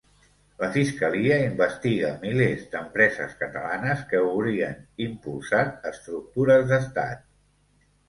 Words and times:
"La 0.61 0.69
fiscalia 0.77 1.37
investiga 1.49 2.09
milers 2.23 2.65
d'empreses 2.73 3.37
catalanes 3.43 4.03
que 4.11 4.25
haurien 4.31 4.77
impulsat 5.09 5.89
estructures 5.95 6.71
d'estat" 6.75 7.27